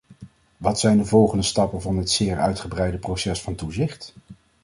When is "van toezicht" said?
3.41-4.13